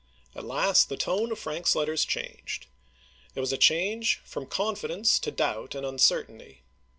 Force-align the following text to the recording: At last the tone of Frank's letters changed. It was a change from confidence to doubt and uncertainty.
At 0.35 0.43
last 0.47 0.89
the 0.89 0.97
tone 0.97 1.31
of 1.31 1.37
Frank's 1.37 1.75
letters 1.75 2.05
changed. 2.05 2.65
It 3.35 3.39
was 3.39 3.53
a 3.53 3.55
change 3.57 4.19
from 4.25 4.47
confidence 4.47 5.19
to 5.19 5.29
doubt 5.29 5.75
and 5.75 5.85
uncertainty. 5.85 6.63